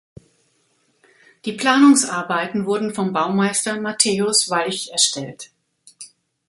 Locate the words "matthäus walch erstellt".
3.79-5.51